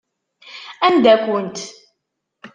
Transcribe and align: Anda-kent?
Anda-kent? 0.87 1.57